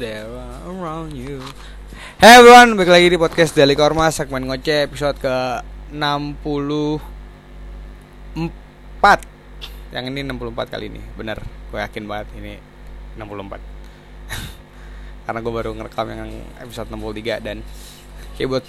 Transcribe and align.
there 0.00 0.24
around 0.64 1.12
you. 1.12 1.44
Hey 2.16 2.40
everyone, 2.40 2.72
balik 2.72 2.88
lagi 2.88 3.12
di 3.12 3.20
podcast 3.20 3.52
Daily 3.52 3.76
Korma 3.76 4.08
segmen 4.08 4.48
ngoceh 4.48 4.88
episode 4.88 5.20
ke 5.20 5.60
64 5.92 7.04
Yang 9.92 10.04
ini 10.08 10.20
64 10.24 10.72
kali 10.72 10.88
ini, 10.88 11.04
bener. 11.20 11.44
Gue 11.68 11.84
yakin 11.84 12.08
banget 12.08 12.32
ini 12.40 12.56
64 13.20 13.60
Karena 15.28 15.38
gue 15.44 15.52
baru 15.52 15.76
ngerekam 15.76 16.08
yang 16.08 16.32
episode 16.64 16.88
63 16.88 17.44
Dan 17.44 17.60
kayak 18.40 18.48
buat 18.56 18.64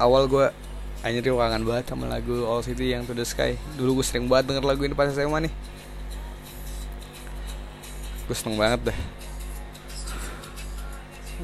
awal 0.00 0.24
gue 0.24 0.48
Anjir 1.04 1.20
gue 1.20 1.36
kangen 1.36 1.68
banget 1.68 1.84
sama 1.92 2.08
lagu 2.08 2.48
All 2.48 2.64
City 2.64 2.96
yang 2.96 3.04
To 3.04 3.12
The 3.12 3.28
Sky. 3.28 3.60
Dulu 3.76 4.00
gue 4.00 4.06
sering 4.08 4.24
banget 4.24 4.56
denger 4.56 4.64
lagu 4.64 4.80
ini 4.88 4.96
pas 4.96 5.12
SMA 5.12 5.52
nih. 5.52 5.52
Gue 8.24 8.32
seneng 8.32 8.56
banget 8.56 8.88
dah 8.88 8.98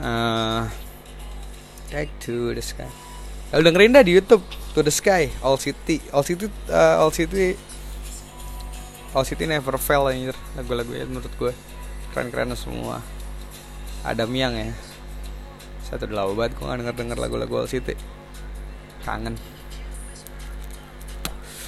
uh, 0.00 0.70
Back 1.92 2.08
to 2.24 2.56
the 2.56 2.64
sky. 2.64 2.88
Lalu 3.52 3.62
dengerin 3.68 3.92
dah 3.92 4.00
di 4.00 4.16
YouTube 4.16 4.40
To 4.72 4.80
the 4.80 4.88
Sky, 4.88 5.28
All 5.44 5.60
City, 5.60 6.00
All 6.08 6.24
City, 6.24 6.48
uh, 6.72 6.96
All 7.04 7.12
City, 7.12 7.52
All 9.12 9.28
City 9.28 9.44
Never 9.44 9.76
Fail 9.76 10.08
anjir 10.08 10.32
lagu-lagu 10.56 10.88
ya 10.96 11.04
menurut 11.04 11.28
gue 11.36 11.52
keren-keren 12.16 12.56
semua. 12.56 13.04
Ada 14.08 14.24
Miang 14.24 14.56
ya. 14.56 14.72
Satu 15.84 16.08
udah 16.08 16.24
lama 16.24 16.32
banget 16.32 16.56
gue 16.56 16.64
gak 16.64 16.78
denger-denger 16.80 17.18
lagu-lagu 17.20 17.54
All 17.60 17.68
City. 17.68 17.92
Kangen. 19.04 19.36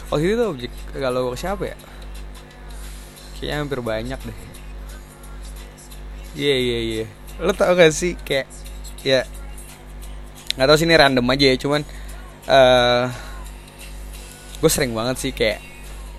All 0.08 0.24
City 0.24 0.32
tuh 0.32 0.48
objek 0.56 0.72
kalau 0.96 1.36
siapa 1.36 1.68
ya? 1.68 1.76
Kayaknya 3.36 3.56
hampir 3.60 3.80
banyak 3.84 4.20
deh. 4.24 4.38
Iya 6.32 6.48
yeah, 6.48 6.56
iya 6.56 6.72
yeah, 6.72 6.80
iya. 6.80 6.98
Yeah. 7.04 7.23
Lo 7.42 7.50
tau 7.54 7.74
gak 7.74 7.90
sih 7.90 8.14
kayak 8.22 8.46
ya 9.04 9.26
nggak 10.54 10.66
tahu 10.70 10.78
sih 10.78 10.86
ini 10.86 10.94
random 10.94 11.26
aja 11.34 11.46
ya 11.50 11.56
cuman 11.58 11.82
uh, 12.46 13.10
gue 14.62 14.70
sering 14.70 14.94
banget 14.94 15.18
sih 15.18 15.32
kayak 15.34 15.58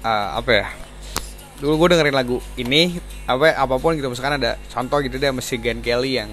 uh, 0.04 0.38
apa 0.38 0.52
ya 0.52 0.66
dulu 1.64 1.88
gue 1.88 1.96
dengerin 1.96 2.14
lagu 2.14 2.38
ini 2.60 3.00
apa 3.26 3.56
apa 3.56 3.76
pun 3.80 3.96
gitu 3.96 4.12
misalkan 4.12 4.38
ada 4.38 4.60
contoh 4.70 5.00
gitu 5.02 5.16
deh 5.16 5.32
masih 5.32 5.58
Gan 5.58 5.80
Kelly 5.80 6.20
yang 6.20 6.30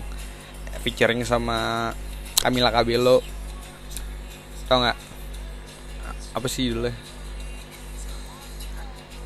featuring 0.83 1.23
sama 1.23 1.91
Camila 2.43 2.75
Cabello. 2.75 3.23
Tau 4.67 4.83
nggak? 4.83 4.99
Apa 6.35 6.47
sih 6.51 6.69
judulnya? 6.69 6.93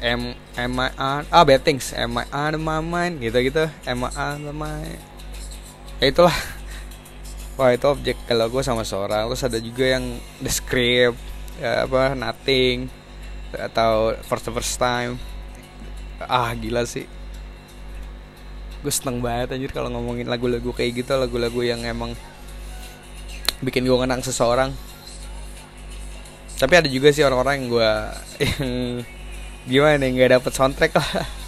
M 0.05 0.37
M 0.61 0.73
I 0.77 0.91
A 1.01 1.25
ah 1.33 1.43
Bad 1.49 1.65
Things 1.65 1.97
M 1.97 2.21
I 2.21 2.29
A 2.29 2.53
my 2.53 2.85
mind 2.85 3.25
gitu 3.25 3.41
gitu 3.41 3.65
M 3.89 4.05
I 4.05 4.11
A 4.13 4.37
my 4.37 5.16
ya 6.01 6.07
itulah. 6.13 6.37
Wah 7.57 7.73
itu 7.73 7.89
objek 7.89 8.17
kalau 8.29 8.53
gue 8.53 8.61
sama 8.61 8.85
seorang 8.85 9.33
terus 9.33 9.49
ada 9.49 9.57
juga 9.57 9.97
yang 9.97 10.21
the 10.45 10.53
ya 11.57 11.89
apa 11.89 12.13
nothing 12.13 12.93
atau 13.57 14.13
first 14.29 14.53
first 14.53 14.77
time. 14.77 15.17
Ah 16.21 16.53
gila 16.53 16.85
sih. 16.85 17.09
Gue 18.85 18.93
seneng 18.93 19.25
banget 19.25 19.57
anjir 19.57 19.73
kalau 19.73 19.89
ngomongin 19.89 20.29
lagu-lagu 20.29 20.69
kayak 20.77 21.01
gitu 21.01 21.17
lagu-lagu 21.17 21.65
yang 21.65 21.81
emang 21.89 22.13
bikin 23.65 23.89
gue 23.89 23.97
ngenang 23.97 24.21
seseorang. 24.21 24.77
Tapi 26.61 26.73
ada 26.77 26.89
juga 26.93 27.09
sih 27.09 27.25
orang-orang 27.25 27.65
yang 27.65 27.69
gue 27.73 27.91
yang 28.45 28.69
gimana 29.67 29.97
nih 29.97 30.09
nggak 30.13 30.31
dapet 30.39 30.53
soundtrack 30.53 30.93
lah 30.95 31.46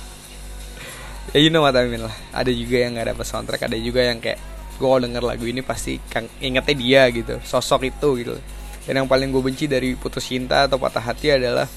ya 1.32 1.38
you 1.40 1.50
know 1.52 1.64
what 1.64 1.76
I 1.76 1.84
mean 1.88 2.04
lah. 2.04 2.14
Ada 2.32 2.52
juga 2.52 2.76
yang 2.84 2.96
nggak 2.96 3.14
dapet 3.14 3.26
soundtrack 3.28 3.62
ada 3.68 3.76
juga 3.76 4.00
yang 4.04 4.18
kayak 4.22 4.38
gue 4.78 4.86
kalau 4.86 5.02
denger 5.02 5.22
lagu 5.26 5.44
ini 5.44 5.60
pasti 5.60 5.98
kang 6.06 6.30
ingetnya 6.38 6.74
dia 6.78 7.02
gitu 7.10 7.34
sosok 7.42 7.90
itu 7.90 8.08
gitu. 8.22 8.34
Dan 8.88 9.04
yang 9.04 9.08
paling 9.10 9.28
gue 9.28 9.42
benci 9.44 9.68
dari 9.68 9.92
putus 9.98 10.24
cinta 10.24 10.64
atau 10.64 10.80
patah 10.80 11.02
hati 11.02 11.34
adalah 11.34 11.68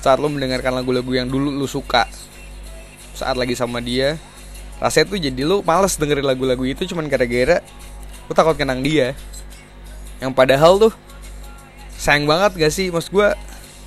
saat 0.00 0.20
lo 0.20 0.28
mendengarkan 0.28 0.76
lagu-lagu 0.76 1.08
yang 1.12 1.28
dulu 1.30 1.48
lo 1.54 1.64
suka. 1.64 2.04
Saat 3.16 3.36
lagi 3.40 3.56
sama 3.56 3.80
dia 3.80 4.20
rasanya 4.80 5.12
tuh 5.12 5.20
jadi 5.20 5.42
lo 5.44 5.60
males 5.60 5.96
dengerin 6.00 6.24
lagu-lagu 6.24 6.64
itu 6.64 6.88
cuman 6.88 7.04
gara-gara 7.08 7.60
lo 8.28 8.32
takut 8.36 8.56
kenang 8.56 8.84
dia. 8.84 9.16
Yang 10.20 10.32
padahal 10.36 10.72
tuh 10.76 10.92
sayang 11.96 12.28
banget 12.28 12.56
gak 12.56 12.72
sih? 12.72 12.92
Mas 12.92 13.08
gue 13.08 13.28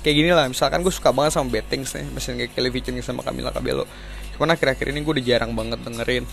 kayak 0.04 0.16
gini 0.20 0.30
lah 0.36 0.44
misalkan 0.44 0.84
gue 0.84 0.92
suka 0.92 1.10
banget 1.16 1.32
sama 1.32 1.48
Bad 1.48 1.66
Things 1.72 1.96
nih 1.96 2.04
misalnya 2.12 2.44
kayak 2.44 2.52
Kelly 2.52 2.70
featuring 2.70 3.00
sama 3.00 3.24
Camila 3.24 3.48
Cabello. 3.48 3.88
Cuman 4.36 4.52
akhir-akhir 4.52 4.92
ini 4.92 5.00
gue 5.00 5.12
udah 5.16 5.24
jarang 5.24 5.56
banget 5.56 5.80
dengerin. 5.80 6.28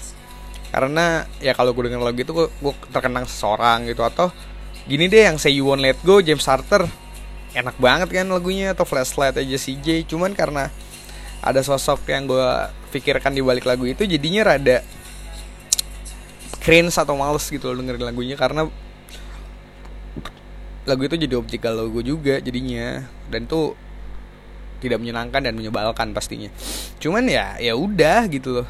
Karena 0.72 1.24
ya 1.40 1.56
kalau 1.56 1.72
gue 1.72 1.88
denger 1.88 2.04
lagu 2.04 2.20
itu 2.20 2.34
gue 2.36 2.74
terkenang 2.92 3.24
seseorang 3.24 3.88
gitu. 3.88 4.04
Atau 4.04 4.36
gini 4.84 5.08
deh 5.08 5.32
yang 5.32 5.40
Say 5.40 5.56
You 5.56 5.72
Won't 5.72 5.80
Let 5.80 6.04
Go 6.04 6.20
James 6.20 6.44
Arthur 6.52 6.84
enak 7.52 7.80
banget 7.80 8.12
kan 8.12 8.28
lagunya 8.28 8.76
atau 8.76 8.84
Flashlight 8.88 9.36
aja 9.36 9.58
CJ 9.60 10.08
cuman 10.08 10.32
karena 10.32 10.72
ada 11.44 11.60
sosok 11.60 12.08
yang 12.08 12.24
gue 12.24 12.48
pikirkan 12.96 13.36
di 13.36 13.44
balik 13.44 13.68
lagu 13.68 13.84
itu 13.84 14.08
jadinya 14.08 14.56
rada 14.56 14.80
cringe 16.62 16.94
atau 16.96 17.18
males 17.18 17.44
gitu 17.50 17.74
loh 17.74 17.82
dengerin 17.82 18.06
lagunya. 18.06 18.36
Karena 18.38 18.70
lagu 20.86 21.06
itu 21.06 21.16
jadi 21.16 21.36
galau 21.62 21.88
gue 21.94 22.04
juga 22.06 22.42
jadinya. 22.42 23.06
Dan 23.30 23.46
tuh 23.46 23.78
tidak 24.82 24.98
menyenangkan 24.98 25.46
dan 25.46 25.54
menyebalkan 25.54 26.12
pastinya. 26.12 26.50
Cuman 26.98 27.30
ya 27.30 27.56
ya 27.62 27.78
udah 27.78 28.26
gitu 28.28 28.62
loh. 28.62 28.68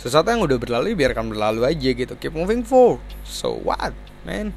Sesuatu 0.00 0.32
yang 0.32 0.40
udah 0.40 0.56
berlalu 0.56 0.96
ya 0.96 1.06
biarkan 1.06 1.28
berlalu 1.28 1.68
aja 1.68 1.90
gitu. 1.92 2.16
Keep 2.16 2.32
moving 2.32 2.64
forward. 2.64 3.04
So 3.28 3.60
what 3.60 3.92
man? 4.24 4.56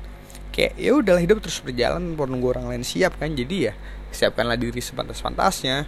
Kayak 0.55 0.79
ya 0.79 0.91
udahlah 0.95 1.19
hidup 1.19 1.43
terus 1.43 1.59
berjalan 1.59 2.15
perlu 2.15 2.39
nunggu 2.39 2.55
orang 2.55 2.71
lain 2.71 2.83
siap 2.87 3.19
kan. 3.19 3.35
Jadi 3.35 3.67
ya 3.67 3.73
siapkanlah 4.15 4.55
diri 4.55 4.79
sepantas-pantasnya. 4.79 5.83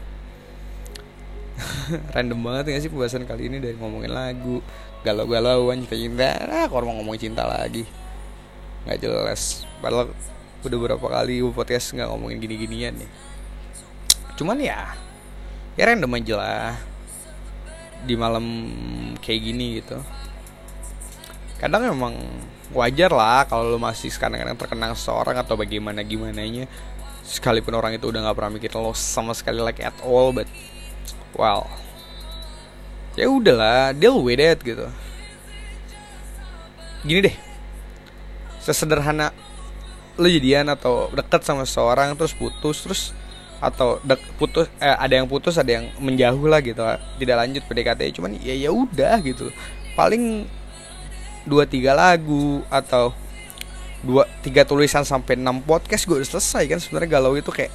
Random 2.14 2.40
banget 2.44 2.76
gak 2.76 2.82
sih 2.84 2.92
pembahasan 2.92 3.24
kali 3.24 3.48
ini 3.48 3.64
dari 3.64 3.80
ngomongin 3.80 4.12
lagu. 4.12 4.60
Galau-galauan 5.08 5.88
cinta-cinta. 5.88 6.36
Ah 6.52 6.68
kalau 6.68 6.92
mau 6.92 7.00
ngomongin 7.00 7.32
cinta 7.32 7.48
lagi. 7.48 7.88
Nggak 8.84 9.08
jelas. 9.08 9.64
Padahal 9.80 10.12
udah 10.66 10.80
berapa 10.82 11.06
kali 11.06 11.46
podcast 11.54 11.94
nggak 11.94 12.10
ngomongin 12.10 12.42
gini-ginian 12.42 12.94
nih. 12.98 13.10
Cuman 14.36 14.58
ya 14.60 14.98
ya 15.78 15.84
random 15.86 16.18
aja 16.18 16.36
lah. 16.36 16.74
Di 18.06 18.14
malam 18.18 18.46
kayak 19.22 19.42
gini 19.42 19.82
gitu. 19.82 19.98
Kadang 21.62 21.90
memang 21.90 22.14
wajar 22.74 23.14
lah 23.14 23.46
kalau 23.46 23.72
lo 23.72 23.78
masih 23.78 24.10
kadang-kadang 24.14 24.58
terkenang 24.58 24.94
seorang 24.98 25.38
atau 25.38 25.54
bagaimana 25.54 26.02
gimana 26.02 26.42
nya 26.44 26.66
sekalipun 27.26 27.74
orang 27.78 27.98
itu 27.98 28.10
udah 28.10 28.22
nggak 28.26 28.38
pernah 28.38 28.52
mikir 28.54 28.72
lo 28.78 28.94
sama 28.94 29.34
sekali 29.34 29.62
like 29.62 29.82
at 29.82 29.96
all 30.02 30.34
but 30.34 30.50
well. 31.38 31.70
Ya 33.16 33.32
udahlah 33.32 33.96
deal 33.96 34.20
with 34.20 34.42
it 34.42 34.60
gitu. 34.62 34.90
Gini 37.06 37.32
deh. 37.32 37.38
Sesederhana 38.66 39.30
lo 40.16 40.28
jadian 40.32 40.72
atau 40.72 41.12
deket 41.12 41.44
sama 41.44 41.68
seseorang 41.68 42.16
terus 42.16 42.32
putus 42.32 42.78
terus 42.84 43.02
atau 43.60 43.98
dek, 44.04 44.20
putus 44.36 44.68
eh, 44.80 44.96
ada 44.96 45.14
yang 45.16 45.28
putus 45.28 45.56
ada 45.56 45.72
yang 45.80 45.92
menjauh 46.00 46.46
lah 46.48 46.60
gitu. 46.60 46.82
Tidak 47.20 47.36
lanjut 47.36 47.64
PDKT 47.68 48.02
cuman 48.20 48.36
ya 48.40 48.56
ya 48.56 48.72
udah 48.72 49.20
gitu. 49.24 49.52
Paling 49.96 50.48
dua 51.48 51.64
tiga 51.68 51.96
lagu 51.96 52.64
atau 52.68 53.14
dua 54.06 54.30
tiga 54.46 54.62
tulisan 54.68 55.02
sampai 55.02 55.40
enam 55.40 55.62
podcast 55.66 56.06
gue 56.06 56.22
udah 56.22 56.30
selesai 56.38 56.64
kan 56.70 56.78
sebenarnya 56.78 57.10
galau 57.18 57.34
itu 57.34 57.50
kayak 57.50 57.74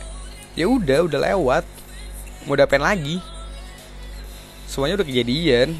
ya 0.54 0.68
udah 0.68 1.06
udah 1.08 1.20
lewat. 1.32 1.64
Mau 2.48 2.56
dapain 2.56 2.80
lagi? 2.80 3.20
Semuanya 4.70 5.00
udah 5.00 5.08
kejadian. 5.08 5.76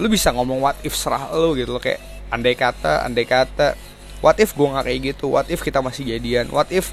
Lu 0.00 0.10
bisa 0.10 0.34
ngomong 0.34 0.58
what 0.58 0.78
if 0.82 0.96
serah 0.96 1.30
lu 1.36 1.54
gitu 1.54 1.70
loh 1.70 1.82
kayak 1.82 2.02
andai 2.34 2.58
kata 2.58 3.06
andai 3.06 3.28
kata 3.28 3.78
what 4.20 4.36
if 4.38 4.52
gue 4.52 4.68
nggak 4.68 4.84
kayak 4.84 5.00
gitu? 5.14 5.26
What 5.32 5.46
if 5.50 5.62
kita 5.64 5.80
masih 5.80 6.06
jadian? 6.06 6.50
What 6.52 6.70
if 6.70 6.92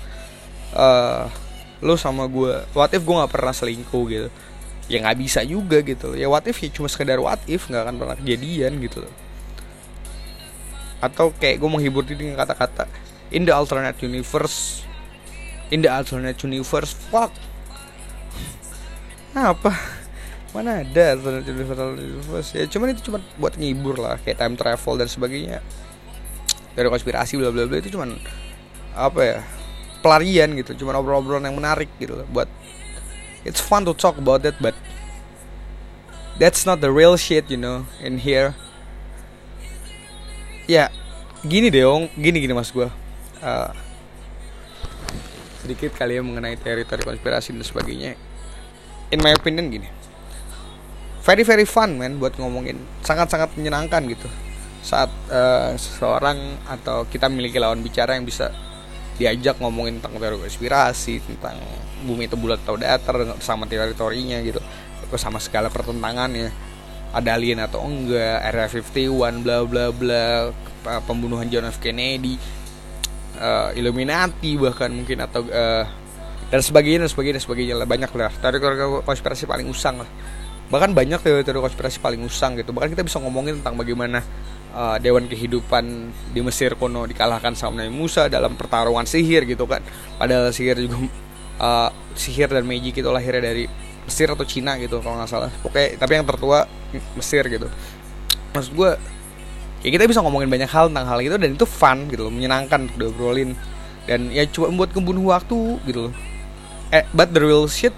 uh, 0.73 1.27
lo 1.81 1.97
sama 1.97 2.29
gue 2.29 2.61
what 2.77 2.93
if 2.93 3.01
gue 3.01 3.15
nggak 3.15 3.31
pernah 3.31 3.53
selingkuh 3.53 4.03
gitu? 4.09 4.29
Ya 4.89 5.03
nggak 5.03 5.17
bisa 5.19 5.41
juga 5.43 5.81
gitu. 5.81 6.17
Ya 6.17 6.29
what 6.31 6.45
if 6.47 6.57
ya 6.61 6.69
cuma 6.71 6.87
sekedar 6.89 7.21
what 7.21 7.41
if 7.45 7.67
nggak 7.67 7.83
akan 7.85 7.95
pernah 7.99 8.15
kejadian 8.17 8.81
gitu 8.81 9.05
atau 11.01 11.33
kayak 11.33 11.57
gue 11.57 11.69
menghibur 11.69 12.05
diri 12.05 12.29
dengan 12.29 12.45
kata-kata 12.45 12.85
in 13.33 13.43
the 13.43 13.49
alternate 13.49 13.97
universe 14.05 14.85
in 15.73 15.81
the 15.81 15.89
alternate 15.89 16.37
universe 16.45 16.93
fuck. 16.93 17.33
Apa? 19.33 19.71
Mana 20.53 20.83
ada 20.85 21.17
alternate 21.17 21.49
universe? 21.49 22.53
Ya 22.53 22.69
cuman 22.69 22.93
itu 22.93 23.09
cuma 23.09 23.17
buat 23.41 23.57
ngibur 23.57 23.97
lah 23.97 24.21
kayak 24.21 24.37
time 24.37 24.55
travel 24.59 24.93
dan 25.01 25.09
sebagainya 25.09 25.59
dari 26.71 26.87
konspirasi 26.87 27.35
bla 27.35 27.51
bla 27.51 27.67
bla 27.67 27.77
itu 27.79 27.91
cuman 27.91 28.15
apa 28.95 29.19
ya 29.23 29.37
pelarian 29.99 30.51
gitu. 30.57 30.83
Cuma 30.83 30.95
obrol-obrolan 30.97 31.47
yang 31.47 31.57
menarik 31.59 31.91
gitu 31.99 32.23
buat 32.31 32.47
it's 33.43 33.59
fun 33.59 33.83
to 33.83 33.93
talk 33.95 34.17
about 34.17 34.45
that 34.45 34.55
but 34.59 34.75
that's 36.39 36.63
not 36.63 36.79
the 36.79 36.89
real 36.89 37.19
shit 37.19 37.47
you 37.51 37.59
know 37.59 37.83
in 37.99 38.21
here. 38.21 38.55
Ya 40.69 40.87
gini 41.43 41.67
dong 41.73 42.07
gini 42.15 42.37
gini 42.39 42.53
mas 42.53 42.71
gue 42.71 42.87
uh, 43.41 43.69
sedikit 45.61 45.93
kali 45.97 46.17
ya 46.17 46.21
mengenai 46.23 46.55
teori-teori 46.57 47.03
konspirasi 47.03 47.51
dan 47.51 47.65
sebagainya. 47.65 48.15
In 49.11 49.19
my 49.19 49.35
opinion 49.35 49.67
gini. 49.67 49.89
Very 51.21 51.43
very 51.45 51.67
fun 51.67 51.99
man 51.99 52.17
buat 52.17 52.39
ngomongin. 52.39 52.81
Sangat-sangat 53.03 53.53
menyenangkan 53.59 54.07
gitu 54.09 54.31
saat 54.81 55.09
uh, 55.29 55.77
seseorang 55.77 56.57
atau 56.65 57.05
kita 57.05 57.29
memiliki 57.29 57.61
lawan 57.61 57.85
bicara 57.85 58.17
yang 58.17 58.25
bisa 58.25 58.49
diajak 59.21 59.61
ngomongin 59.61 60.01
tentang 60.01 60.17
teori 60.17 60.41
konspirasi 60.41 61.21
tentang 61.21 61.61
bumi 62.09 62.25
itu 62.25 62.33
bulat 62.33 62.57
atau 62.65 62.73
datar 62.73 63.37
sama 63.37 63.69
teori-teorinya 63.69 64.41
gitu 64.41 64.57
sama 65.19 65.37
segala 65.37 65.67
pertentangannya. 65.69 66.49
Ada 67.11 67.35
alien 67.35 67.59
atau 67.59 67.83
enggak 67.83 68.39
Area 68.47 68.67
51 68.71 69.43
bla 69.43 69.57
bla 69.67 69.85
bla 69.91 70.23
pembunuhan 71.03 71.45
John 71.51 71.67
F. 71.67 71.77
Kennedy 71.83 72.39
uh, 73.37 73.75
Illuminati 73.75 74.55
bahkan 74.55 74.89
mungkin 74.89 75.19
atau 75.19 75.43
uh, 75.43 75.83
dan 76.51 76.59
sebagainya 76.59 77.07
dan 77.07 77.11
sebagainya 77.11 77.35
dan 77.39 77.43
sebagainya 77.43 77.75
lah. 77.79 77.87
Banyak 77.87 78.11
lah. 78.15 78.31
Teori-teori 78.31 79.03
konspirasi 79.07 79.43
paling 79.47 79.67
usang 79.71 80.03
lah. 80.03 80.09
Bahkan 80.71 80.95
banyak 80.95 81.19
teori-teori 81.19 81.59
konspirasi 81.59 81.99
paling 81.99 82.23
usang 82.23 82.55
gitu. 82.59 82.71
Bahkan 82.71 82.95
kita 82.95 83.03
bisa 83.03 83.19
ngomongin 83.19 83.59
tentang 83.59 83.75
bagaimana 83.75 84.23
uh, 84.75 84.97
dewan 84.97 85.27
kehidupan 85.27 86.11
di 86.31 86.39
Mesir 86.43 86.75
kuno 86.75 87.05
dikalahkan 87.07 87.55
sama 87.55 87.83
Nabi 87.83 87.93
Musa 87.93 88.27
dalam 88.31 88.55
pertarungan 88.55 89.05
sihir 89.07 89.45
gitu 89.47 89.67
kan. 89.67 89.83
Padahal 90.17 90.51
sihir 90.51 90.79
juga 90.79 90.97
uh, 91.59 91.89
sihir 92.15 92.51
dan 92.51 92.63
magic 92.65 92.99
itu 92.99 93.09
lahirnya 93.11 93.51
dari 93.51 93.65
Mesir 94.01 94.33
atau 94.33 94.43
Cina 94.47 94.75
gitu 94.81 94.99
kalau 95.03 95.21
nggak 95.21 95.29
salah. 95.29 95.51
Oke 95.63 95.95
tapi 95.95 96.17
yang 96.17 96.25
tertua 96.25 96.65
Mesir 97.15 97.43
gitu. 97.47 97.67
Maksud 98.51 98.71
gue 98.75 98.91
ya 99.81 99.89
kita 99.89 100.05
bisa 100.09 100.21
ngomongin 100.21 100.49
banyak 100.51 100.69
hal 100.69 100.91
tentang 100.91 101.07
hal 101.07 101.19
itu 101.23 101.35
dan 101.37 101.49
itu 101.55 101.65
fun 101.65 102.09
gitu 102.09 102.27
loh 102.27 102.33
menyenangkan 102.33 102.89
untuk 102.89 102.97
diobrolin. 102.97 103.53
Dan 104.09 104.33
ya 104.33 104.43
coba 104.49 104.73
membuat 104.73 104.91
kebunuh 104.97 105.29
waktu 105.29 105.77
gitu 105.85 106.09
loh. 106.09 106.13
Eh 106.91 107.05
but 107.15 107.31
the 107.31 107.39
real 107.39 107.69
shit 107.69 107.93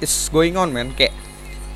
is 0.00 0.32
going 0.32 0.56
on 0.56 0.72
man. 0.72 0.90
Kayak 0.96 1.12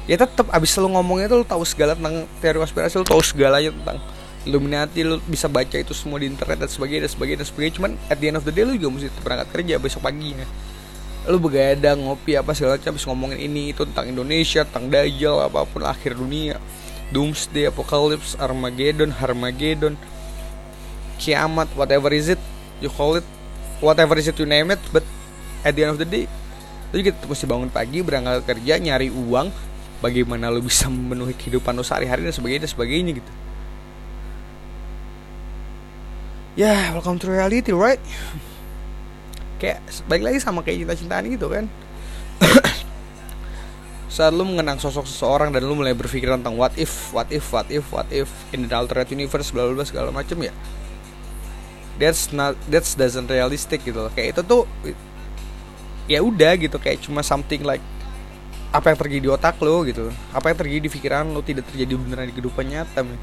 ya 0.08 0.18
tetap 0.18 0.48
abis 0.50 0.74
lu 0.80 0.90
ngomongnya 0.90 1.30
tuh 1.30 1.44
lu 1.44 1.46
tahu 1.46 1.62
segala 1.62 1.94
tentang 1.94 2.26
teori 2.42 2.58
konspirasi 2.58 2.98
lu 2.98 3.06
tahu 3.06 3.22
segalanya 3.22 3.70
tentang 3.70 3.98
Illuminati 4.48 5.04
lu 5.04 5.20
bisa 5.28 5.52
baca 5.52 5.76
itu 5.76 5.92
semua 5.92 6.16
di 6.16 6.24
internet 6.24 6.64
dan 6.64 6.70
sebagainya 6.70 7.04
dan 7.04 7.12
sebagainya 7.12 7.38
dan 7.44 7.48
sebagainya. 7.48 7.74
Cuman 7.76 7.92
at 8.08 8.16
the 8.16 8.26
end 8.32 8.38
of 8.40 8.44
the 8.48 8.52
day 8.54 8.64
lu 8.64 8.72
juga 8.76 8.88
mesti 8.96 9.08
berangkat 9.20 9.48
kerja 9.52 9.74
besok 9.76 10.00
paginya. 10.00 10.48
Lu 11.28 11.36
begadang 11.36 12.00
ngopi 12.00 12.40
apa 12.40 12.56
segala 12.56 12.80
macam 12.80 12.96
habis 12.96 13.04
ngomongin 13.04 13.38
ini 13.38 13.76
itu 13.76 13.84
tentang 13.84 14.08
Indonesia 14.08 14.64
tentang 14.64 14.88
Dajjal 14.88 15.36
apa 15.44 15.68
pun 15.68 15.84
akhir 15.84 16.16
dunia. 16.16 16.56
Doomsday 17.10 17.68
Apocalypse 17.68 18.38
Armageddon 18.38 19.10
Harmageddon 19.10 19.98
kiamat 21.20 21.68
whatever 21.76 22.08
is 22.14 22.32
it 22.32 22.40
you 22.80 22.88
call 22.88 23.18
it 23.18 23.26
whatever 23.84 24.16
is 24.16 24.30
it 24.30 24.38
you 24.40 24.48
name 24.48 24.72
it 24.72 24.80
but 24.94 25.04
at 25.66 25.76
the 25.76 25.84
end 25.84 25.92
of 25.92 26.00
the 26.00 26.08
day 26.08 26.24
lu 26.90 27.04
juga 27.04 27.14
mesti 27.28 27.44
bangun 27.44 27.70
pagi 27.70 28.00
berangkat 28.00 28.46
kerja 28.46 28.80
nyari 28.80 29.12
uang 29.12 29.52
bagaimana 30.00 30.48
lu 30.48 30.64
bisa 30.64 30.88
memenuhi 30.88 31.36
kehidupan 31.36 31.76
lu 31.76 31.84
sehari-hari 31.84 32.24
dan 32.24 32.32
sebagainya 32.32 32.64
dan 32.64 32.72
sebagainya 32.72 33.12
gitu 33.20 33.30
ya 36.58 36.70
yeah, 36.70 36.82
welcome 36.94 37.18
to 37.18 37.30
reality 37.30 37.70
right 37.70 38.02
kayak 39.60 39.84
baik 40.08 40.24
lagi 40.24 40.38
sama 40.40 40.64
kayak 40.64 40.82
cinta-cintaan 40.82 41.28
gitu 41.28 41.46
kan 41.52 41.68
saat 44.10 44.34
lu 44.34 44.42
mengenang 44.42 44.76
sosok 44.82 45.06
seseorang 45.06 45.54
dan 45.54 45.62
lu 45.62 45.78
mulai 45.78 45.94
berpikir 45.94 46.26
tentang 46.26 46.58
what 46.58 46.74
if, 46.74 47.14
what 47.14 47.30
if, 47.30 47.46
what 47.54 47.68
if, 47.70 47.86
what 47.94 48.08
if 48.10 48.26
in 48.50 48.66
the 48.66 48.74
alternate 48.74 49.08
universe 49.14 49.54
bla 49.54 49.70
bla 49.70 49.86
segala 49.86 50.10
macam 50.10 50.34
ya. 50.42 50.50
That's 52.02 52.34
not 52.34 52.58
that's 52.66 52.98
doesn't 52.98 53.30
realistic 53.30 53.86
gitu 53.86 54.08
loh. 54.08 54.12
Kayak 54.12 54.34
itu 54.34 54.42
tuh 54.42 54.62
ya 56.10 56.18
udah 56.24 56.58
gitu 56.58 56.76
kayak 56.82 57.06
cuma 57.06 57.22
something 57.22 57.62
like 57.62 57.84
apa 58.74 58.90
yang 58.90 58.98
terjadi 58.98 59.22
di 59.22 59.30
otak 59.30 59.56
lo 59.62 59.86
gitu. 59.86 60.10
Apa 60.34 60.50
yang 60.50 60.58
terjadi 60.58 60.80
di 60.84 60.90
pikiran 60.90 61.30
lo 61.30 61.44
tidak 61.46 61.70
terjadi 61.70 61.94
beneran 61.94 62.26
di 62.26 62.34
kehidupan 62.34 62.66
nyata. 62.66 63.06
Man. 63.06 63.20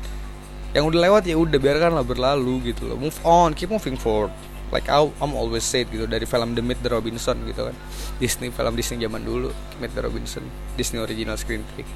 Yang 0.75 0.83
udah 0.93 0.99
lewat 0.99 1.23
ya 1.29 1.35
udah 1.39 1.59
biarkanlah 1.59 2.03
berlalu 2.03 2.73
gitu 2.73 2.91
loh. 2.91 2.97
Move 2.99 3.15
on, 3.23 3.55
keep 3.55 3.71
moving 3.71 3.95
forward. 3.95 4.33
Like 4.67 4.91
I, 4.91 4.99
I'm 5.23 5.31
always 5.31 5.63
said 5.63 5.87
gitu 5.87 6.03
dari 6.11 6.27
film 6.27 6.51
The 6.51 6.59
Meet 6.59 6.83
the 6.83 6.91
Robinson 6.91 7.39
gitu 7.47 7.71
kan. 7.71 7.75
Disney 8.19 8.51
film 8.51 8.73
Disney 8.75 8.99
zaman 8.99 9.23
dulu 9.23 9.55
Meet 9.79 9.95
the 9.95 10.03
Robinson 10.03 10.43
Disney 10.75 10.99
original 10.99 11.39
screenplay. 11.39 11.87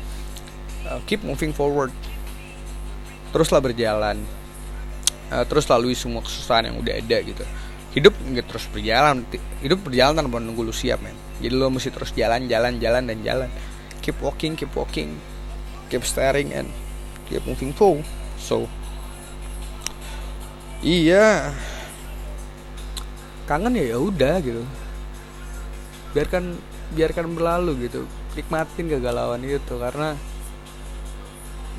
Uh, 0.87 1.03
keep 1.03 1.19
moving 1.27 1.51
forward. 1.51 1.91
Teruslah 3.35 3.59
berjalan. 3.59 4.23
Uh, 5.31 5.43
terus 5.47 5.67
lalui 5.67 5.95
semua 5.95 6.23
kesusahan 6.23 6.71
yang 6.71 6.79
udah 6.79 6.95
ada 6.95 7.17
gitu. 7.19 7.43
Hidup 7.91 8.15
nggak 8.15 8.47
terus 8.47 8.71
berjalan 8.71 9.27
hidup 9.59 9.83
berjalan 9.83 10.15
tanpa 10.15 10.39
menunggu 10.39 10.63
lu 10.63 10.71
siap 10.71 11.03
men. 11.03 11.15
Jadi 11.43 11.51
lo 11.51 11.67
mesti 11.67 11.91
terus 11.91 12.15
jalan 12.15 12.47
jalan 12.47 12.79
jalan 12.79 13.03
dan 13.03 13.19
jalan. 13.19 13.49
Keep 13.99 14.23
walking 14.23 14.55
keep 14.55 14.71
walking. 14.79 15.19
Keep 15.91 16.07
staring 16.07 16.55
and 16.55 16.71
keep 17.27 17.43
moving 17.43 17.75
forward 17.75 18.07
so 18.41 18.65
iya. 20.81 21.53
Kangen 23.45 23.77
ya 23.77 23.93
ya 23.93 23.97
udah 24.01 24.41
gitu. 24.41 24.63
Biarkan 26.17 26.57
biarkan 26.97 27.37
berlalu 27.37 27.85
gitu. 27.85 28.09
Nikmatin 28.33 28.89
kegalauan 28.89 29.45
itu 29.45 29.75
karena 29.77 30.17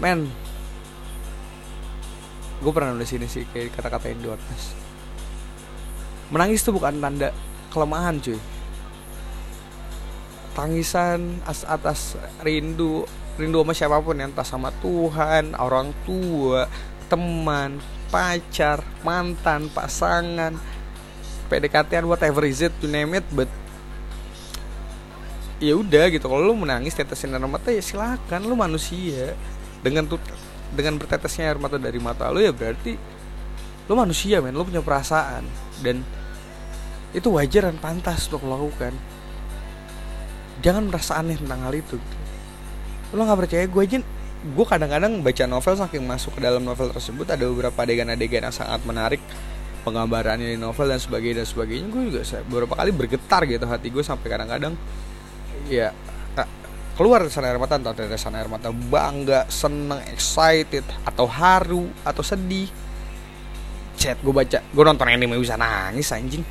men 0.00 0.30
gue 2.62 2.72
pernah 2.72 2.94
nulis 2.94 3.10
ini 3.10 3.26
sih 3.26 3.42
kayak 3.50 3.74
kata-kata 3.74 4.14
Indornas 4.14 4.72
menangis 6.30 6.62
tuh 6.62 6.72
bukan 6.72 6.96
tanda 7.02 7.34
kelemahan 7.74 8.22
cuy 8.22 8.38
tangisan 10.52 11.40
as 11.48 11.64
atas 11.64 12.16
rindu 12.44 13.08
rindu 13.40 13.64
sama 13.64 13.72
siapa 13.72 13.96
pun 14.04 14.20
yang 14.20 14.30
entah 14.30 14.44
sama 14.44 14.68
Tuhan 14.84 15.56
orang 15.56 15.96
tua 16.04 16.68
teman 17.08 17.80
pacar 18.12 18.84
mantan 19.00 19.72
pasangan 19.72 20.52
PDKT 21.48 22.04
whatever 22.04 22.44
is 22.44 22.60
it 22.60 22.72
you 22.84 22.88
name 22.88 23.16
it 23.16 23.24
but 23.32 23.48
ya 25.62 25.78
udah 25.78 26.10
gitu. 26.10 26.26
Kalau 26.26 26.42
lu 26.42 26.58
menangis 26.58 26.98
tetesin 26.98 27.30
air 27.30 27.46
mata 27.46 27.70
ya 27.70 27.78
silakan. 27.78 28.42
Lu 28.42 28.58
manusia. 28.58 29.38
Dengan 29.80 30.10
tuh 30.10 30.18
dengan 30.74 30.98
bertetesnya 30.98 31.54
air 31.54 31.58
mata 31.62 31.78
dari 31.78 32.02
mata 32.02 32.30
lu 32.32 32.42
ya 32.42 32.50
berarti 32.50 32.98
lu 33.86 33.94
manusia 33.94 34.42
men. 34.42 34.58
Lu 34.58 34.66
punya 34.66 34.82
perasaan. 34.82 35.46
Dan 35.78 36.02
itu 37.14 37.30
wajar 37.30 37.70
dan 37.70 37.78
pantas 37.78 38.26
untuk 38.26 38.42
melakukan 38.50 38.92
jangan 40.60 40.92
merasa 40.92 41.16
aneh 41.16 41.40
tentang 41.40 41.64
hal 41.64 41.74
itu. 41.74 41.96
Lu 43.16 43.24
nggak 43.24 43.38
percaya 43.48 43.64
gue 43.64 43.82
aja 43.82 43.98
gue 44.42 44.66
kadang-kadang 44.66 45.22
baca 45.22 45.44
novel 45.46 45.74
saking 45.78 46.02
masuk 46.02 46.34
ke 46.34 46.40
dalam 46.42 46.66
novel 46.66 46.90
tersebut 46.90 47.30
ada 47.30 47.46
beberapa 47.46 47.78
adegan-adegan 47.86 48.50
yang 48.50 48.50
sangat 48.50 48.82
menarik 48.82 49.22
penggambarannya 49.86 50.50
di 50.50 50.58
novel 50.58 50.90
dan 50.90 50.98
sebagainya 50.98 51.42
dan 51.42 51.48
sebagainya. 51.48 51.86
Gue 51.88 52.02
juga 52.10 52.20
beberapa 52.50 52.74
kali 52.74 52.90
bergetar 52.90 53.46
gitu 53.46 53.64
hati 53.70 53.88
gue 53.88 54.02
sampai 54.02 54.26
kadang-kadang 54.28 54.74
ya 55.70 55.94
keluar 56.92 57.24
tetesan 57.24 57.48
air 57.48 57.56
mata 57.56 57.80
entah 57.80 57.96
tetesan 57.96 58.36
air 58.36 58.48
mata 58.52 58.68
bangga 58.68 59.48
seneng 59.48 60.02
excited 60.12 60.84
atau 61.08 61.24
haru 61.24 61.88
atau 62.04 62.20
sedih. 62.20 62.68
Chat 63.96 64.20
gue 64.20 64.34
baca 64.34 64.58
gue 64.60 64.82
nonton 64.84 65.08
anime 65.08 65.38
bisa 65.40 65.56
nangis 65.56 66.12
anjing. 66.12 66.44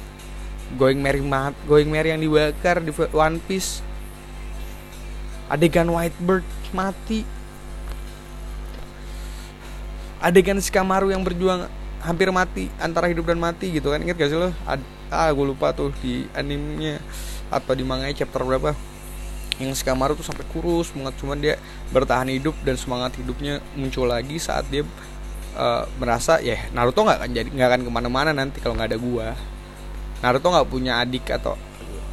Going 0.80 1.04
merry 1.04 1.22
mat 1.22 1.54
going 1.68 1.92
merry 1.92 2.16
yang 2.16 2.24
dibakar 2.24 2.80
di 2.80 2.96
One 3.12 3.38
Piece 3.44 3.84
adegan 5.52 5.92
Whitebird 5.92 6.48
mati. 6.72 7.28
Adegan 10.24 10.64
Shikamaru 10.64 11.12
yang 11.12 11.28
berjuang 11.28 11.68
hampir 12.02 12.32
mati 12.32 12.72
antara 12.80 13.12
hidup 13.12 13.28
dan 13.28 13.38
mati 13.38 13.68
gitu 13.76 13.92
kan. 13.92 14.00
Inget 14.00 14.16
gak 14.16 14.32
sih 14.32 14.40
lo? 14.40 14.56
Ad, 14.64 14.80
ah 15.12 15.28
gue 15.28 15.46
lupa 15.46 15.76
tuh 15.76 15.92
di 16.00 16.24
animenya 16.32 17.04
atau 17.52 17.76
di 17.76 17.84
manga 17.84 18.08
chapter 18.16 18.48
berapa. 18.48 18.72
Yang 19.60 19.84
Shikamaru 19.84 20.16
tuh 20.16 20.24
sampai 20.24 20.48
kurus 20.56 20.96
banget 20.96 21.14
cuman 21.20 21.38
dia 21.38 21.60
bertahan 21.92 22.32
hidup 22.32 22.56
dan 22.64 22.80
semangat 22.80 23.20
hidupnya 23.20 23.60
muncul 23.76 24.08
lagi 24.08 24.40
saat 24.40 24.64
dia 24.72 24.88
uh, 25.60 25.84
merasa 26.00 26.40
ya 26.40 26.58
Naruto 26.72 27.04
nggak 27.04 27.18
akan 27.22 27.30
jadi 27.36 27.50
nggak 27.52 27.70
akan 27.70 27.82
ke 27.84 27.92
mana-mana 27.92 28.32
nanti 28.32 28.58
kalau 28.64 28.80
nggak 28.80 28.96
ada 28.96 29.00
gua. 29.02 29.28
Naruto 30.24 30.48
nggak 30.48 30.70
punya 30.70 31.02
adik 31.04 31.28
atau 31.28 31.60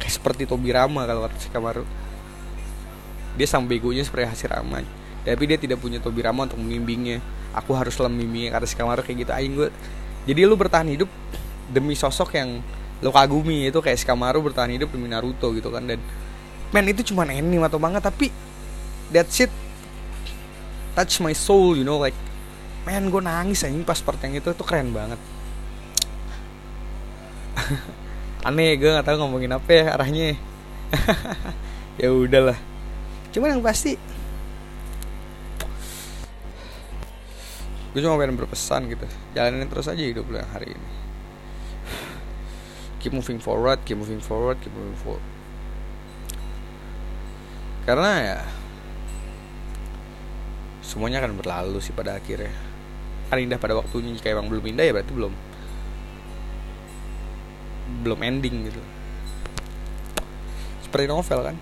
kayak 0.01 0.13
seperti 0.13 0.43
Tobirama 0.49 1.07
kalau 1.07 1.29
kata 1.29 1.37
Shikamaru 1.39 1.85
dia 3.39 3.47
sang 3.47 3.63
begonya 3.63 4.03
seperti 4.03 4.27
Hashirama 4.27 4.83
tapi 5.23 5.45
dia 5.45 5.59
tidak 5.59 5.83
punya 5.83 5.99
Tobirama 5.99 6.47
untuk 6.47 6.57
membimbingnya. 6.57 7.19
Aku 7.53 7.75
harus 7.75 7.97
lemimi 7.99 8.47
kata 8.49 8.65
si 8.65 8.77
kamar 8.77 9.01
kayak 9.03 9.25
gitu. 9.25 9.31
Aing 9.33 9.53
gue 9.57 9.69
jadi 10.25 10.45
lu 10.45 10.55
bertahan 10.55 10.87
hidup 10.87 11.09
demi 11.69 11.97
sosok 11.97 12.37
yang 12.37 12.61
lu 13.03 13.09
kagumi. 13.11 13.67
Itu 13.67 13.83
kayak 13.83 13.99
si 13.99 14.05
Kamaru 14.07 14.41
bertahan 14.45 14.71
hidup 14.73 14.89
demi 14.93 15.09
Naruto 15.09 15.51
gitu 15.51 15.69
kan. 15.73 15.85
Dan 15.85 15.99
man 16.71 16.85
itu 16.85 17.01
cuma 17.11 17.25
anime 17.25 17.65
atau 17.65 17.81
banget 17.81 18.05
tapi 18.05 18.29
that 19.09 19.25
shit 19.33 19.49
touch 20.93 21.17
my 21.17 21.33
soul 21.33 21.73
you 21.73 21.81
know 21.81 21.97
like 21.97 22.13
men 22.85 23.09
gue 23.09 23.21
nangis 23.21 23.65
anjing 23.65 23.83
pas 23.83 23.99
part 23.99 24.21
yang 24.23 24.39
itu. 24.39 24.49
Tuh 24.55 24.65
keren 24.65 24.93
banget. 24.95 25.19
Aneh 28.47 28.79
gue 28.79 28.87
nggak 28.87 29.03
tahu 29.03 29.19
ngomongin 29.19 29.51
apa 29.51 29.69
ya 29.69 29.83
arahnya. 29.93 30.37
Ya 31.99 32.15
udahlah 32.15 32.68
cuman 33.29 33.57
yang 33.57 33.63
pasti 33.63 33.93
gue 37.89 38.05
cuma 38.05 38.21
pengen 38.21 38.37
berpesan 38.37 38.85
gitu. 38.85 39.05
Jalanin 39.33 39.65
terus 39.65 39.89
aja 39.89 39.97
hidup 39.97 40.29
lo 40.29 40.37
yang 40.37 40.51
hari 40.53 40.77
ini. 40.77 40.89
Keep 43.01 43.17
moving 43.17 43.41
forward 43.41 43.81
keep 43.81 43.97
moving 43.97 44.21
forward 44.21 44.61
keep 44.61 44.73
moving 44.73 44.97
forward. 45.01 45.25
Karena 47.89 48.11
ya 48.21 48.39
semuanya 50.85 51.25
akan 51.25 51.33
berlalu 51.37 51.81
sih 51.81 51.93
pada 51.93 52.21
akhirnya. 52.21 52.53
Kan 53.33 53.41
indah 53.41 53.57
pada 53.57 53.73
waktunya 53.73 54.13
jika 54.13 54.37
emang 54.37 54.53
belum 54.53 54.69
indah 54.69 54.85
ya 54.85 54.93
berarti 54.93 55.13
belum 55.13 55.33
belum 58.05 58.19
ending 58.21 58.69
gitu. 58.69 58.81
Seperti 60.85 61.09
novel 61.09 61.41
kan 61.41 61.57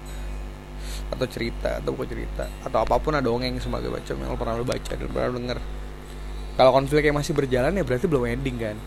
atau 1.07 1.25
cerita 1.25 1.79
atau 1.79 1.95
bukan 1.95 2.09
cerita 2.11 2.45
atau 2.67 2.83
apa 2.83 2.99
pun 2.99 3.15
ada 3.15 3.23
dongeng 3.23 3.55
sebagai 3.63 3.87
macam 3.87 4.15
yang 4.19 4.29
lo 4.29 4.37
pernah 4.37 4.55
lo 4.59 4.65
baca 4.67 4.91
dan 4.91 5.07
pernah 5.07 5.27
lo 5.31 5.35
denger. 5.39 5.59
Kalau 6.57 6.71
konfliknya 6.73 7.13
masih 7.13 7.33
berjalan 7.37 7.77
ya 7.77 7.83
berarti 7.85 8.05
belum 8.09 8.25
ending 8.27 8.57
kan? 8.57 8.77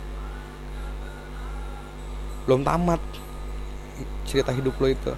Belum 2.45 2.61
tamat 2.67 3.01
cerita 4.27 4.51
hidup 4.53 4.75
lo 4.77 4.87
itu. 4.91 5.13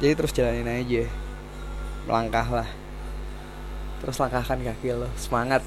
Jadi 0.00 0.12
terus 0.12 0.32
jalanin 0.32 0.68
aja. 0.68 1.04
Melangkah 2.06 2.62
lah. 2.62 2.68
Terus 4.00 4.16
langkahkan 4.20 4.60
kaki 4.60 4.94
lo. 4.94 5.08
Semangat. 5.18 5.66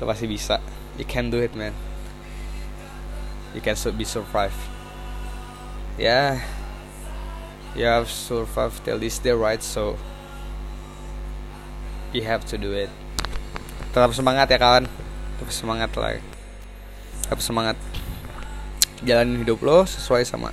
Lo 0.00 0.04
pasti 0.08 0.26
bisa. 0.26 0.58
You 0.98 1.06
can 1.06 1.30
do 1.30 1.38
it 1.38 1.54
man. 1.54 1.76
You 3.54 3.62
can 3.62 3.78
be 3.96 4.04
survive 4.04 4.77
yeah 5.98 6.40
you 7.78 7.86
have 7.86 8.10
survived 8.10 8.82
till 8.82 8.98
this 8.98 9.18
day 9.22 9.30
right? 9.30 9.62
So 9.62 9.94
you 12.10 12.26
have 12.26 12.42
to 12.50 12.56
do 12.56 12.72
it. 12.72 12.90
Tetap 13.94 14.10
semangat 14.14 14.50
ya 14.50 14.58
kawan. 14.58 14.90
Tetap 15.38 15.50
semangat 15.54 15.90
lah. 15.94 16.18
Tetap 17.26 17.40
semangat. 17.42 17.76
Jalanin 18.98 19.38
hidup 19.38 19.62
lo 19.62 19.86
sesuai 19.86 20.26
sama 20.26 20.50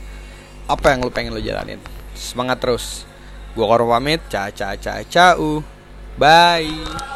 apa 0.70 0.94
yang 0.94 1.02
lo 1.02 1.10
pengen 1.10 1.34
lo 1.34 1.42
jalanin. 1.42 1.82
Semangat 2.14 2.62
terus. 2.62 3.10
Gua 3.58 3.66
korban 3.66 3.98
pamit 3.98 4.22
ca 4.30 4.52
ca 4.52 4.78
ca 4.78 5.02
ca 5.02 5.28
bye 6.20 7.15